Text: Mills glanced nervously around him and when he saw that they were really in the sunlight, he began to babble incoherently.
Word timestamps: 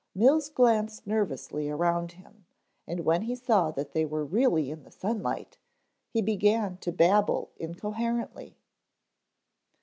Mills 0.15 0.49
glanced 0.49 1.05
nervously 1.05 1.69
around 1.69 2.13
him 2.13 2.47
and 2.87 3.01
when 3.05 3.21
he 3.21 3.35
saw 3.35 3.69
that 3.69 3.91
they 3.93 4.03
were 4.03 4.25
really 4.25 4.71
in 4.71 4.81
the 4.81 4.89
sunlight, 4.89 5.59
he 6.09 6.23
began 6.23 6.77
to 6.77 6.91
babble 6.91 7.51
incoherently. 7.57 8.57